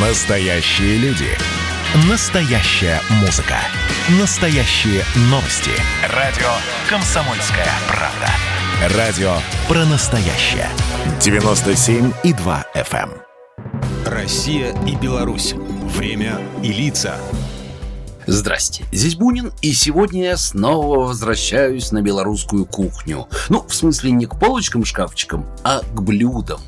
[0.00, 1.26] Настоящие люди.
[2.08, 3.56] Настоящая музыка.
[4.20, 5.72] Настоящие новости.
[6.14, 6.46] Радио
[6.88, 8.96] «Комсомольская правда».
[8.96, 9.32] Радио
[9.66, 10.68] про настоящее.
[11.18, 13.10] 97,2 FM.
[13.10, 13.12] эм.
[14.06, 15.54] Россия и Беларусь.
[15.56, 17.16] Время и лица.
[18.28, 23.26] Здрасте, здесь Бунин, и сегодня я снова возвращаюсь на белорусскую кухню.
[23.48, 26.60] Ну, в смысле не к полочкам-шкафчикам, а к блюдам.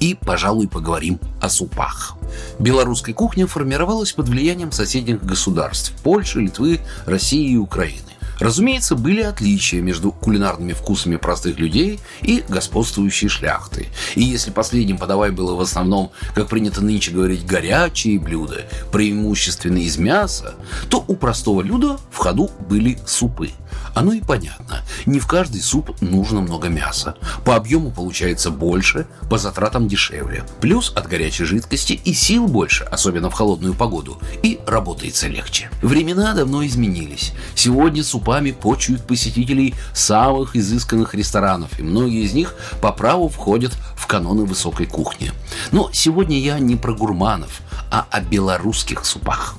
[0.00, 2.17] И, пожалуй, поговорим о супах.
[2.58, 8.08] Белорусская кухня формировалась под влиянием соседних государств– Польши, Литвы, России и Украины.
[8.38, 13.88] Разумеется, были отличия между кулинарными вкусами простых людей и господствующей шляхты.
[14.14, 19.98] И если последним подавай было в основном, как принято нынче говорить, горячие блюда, преимущественно из
[19.98, 20.54] мяса,
[20.88, 23.50] то у простого люда в ходу были супы.
[23.98, 24.82] Оно и понятно.
[25.06, 27.16] Не в каждый суп нужно много мяса.
[27.44, 30.44] По объему получается больше, по затратам дешевле.
[30.60, 35.68] Плюс от горячей жидкости и сил больше, особенно в холодную погоду, и работается легче.
[35.82, 37.32] Времена давно изменились.
[37.56, 44.06] Сегодня супами почуют посетителей самых изысканных ресторанов, и многие из них по праву входят в
[44.06, 45.32] каноны высокой кухни.
[45.72, 49.56] Но сегодня я не про гурманов, а о белорусских супах.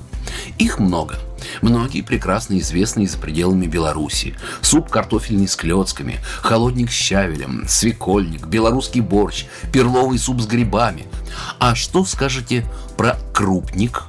[0.59, 1.17] Их много–
[1.61, 4.35] Многие прекрасно известны за пределами Беларуси.
[4.61, 11.05] Суп картофельный с клетками, холодник с щавелем, свекольник, белорусский борщ, перловый суп с грибами.
[11.59, 12.65] А что скажете
[12.97, 14.05] про крупник?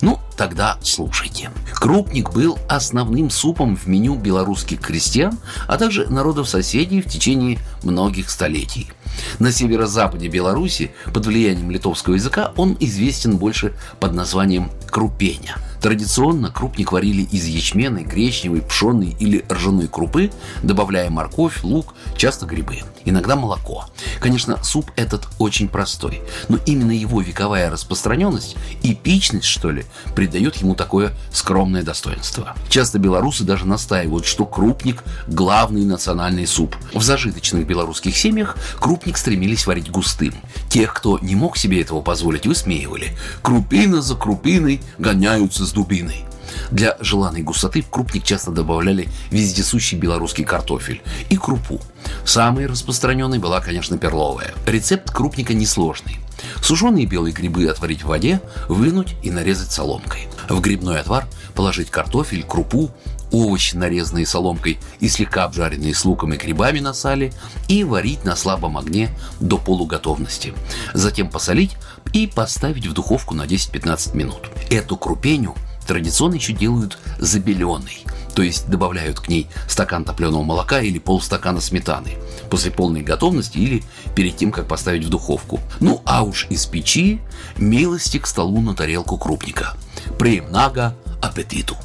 [0.00, 1.50] Ну, тогда слушайте.
[1.74, 8.28] Крупник был основным супом в меню белорусских крестьян, а также народов соседей в течение многих
[8.28, 8.90] столетий.
[9.38, 16.92] На северо-западе Беларуси под влиянием литовского языка он известен больше под названием крупеня– Традиционно крупник
[16.92, 20.30] варили из ячменной, гречневой, пшеной или ржаной крупы,
[20.62, 23.86] добавляя морковь, лук, часто грибы, иногда молоко.
[24.20, 30.76] Конечно, суп этот очень простой, но именно его вековая распространенность, эпичность, что ли, придает ему
[30.76, 32.54] такое скромное достоинство.
[32.68, 36.76] Часто белорусы даже настаивают, что крупник– главный национальный суп.
[36.94, 40.34] В зажиточных белорусских семьях крупник стремились варить густым.
[40.68, 43.16] Тех, кто не мог себе этого позволить, высмеивали.
[43.42, 46.24] Крупина за крупиной гоняются дубиной.
[46.70, 51.80] Для желанной густоты в крупник часто добавляли вездесущий белорусский картофель и крупу.
[52.24, 54.52] Самой распространенной была, конечно, перловая.
[54.66, 56.18] Рецепт крупника несложный.
[56.62, 60.28] Сушеные белые грибы отварить в воде, вынуть и нарезать соломкой.
[60.48, 62.90] В грибной отвар положить картофель, крупу,
[63.30, 67.32] овощи, нарезанные соломкой и слегка обжаренные с луком и грибами на сале,
[67.68, 69.10] и варить на слабом огне
[69.40, 70.54] до полуготовности.
[70.94, 71.76] Затем посолить
[72.12, 74.51] и поставить в духовку на 10-15 минут.
[74.72, 75.54] Эту крупеню
[75.86, 82.12] традиционно еще делают забеленной, то есть добавляют к ней стакан топленого молока или полстакана сметаны
[82.48, 83.82] после полной готовности или
[84.16, 85.60] перед тем, как поставить в духовку.
[85.80, 87.20] Ну а уж из печи
[87.58, 89.74] милости к столу на тарелку крупника.
[90.18, 91.76] Премнага аппетиту.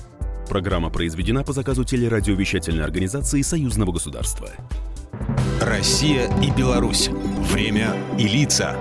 [0.48, 4.48] Программа произведена по заказу телерадиовещательной организации Союзного государства.
[5.60, 7.10] Россия и Беларусь.
[7.52, 8.78] Время и лица.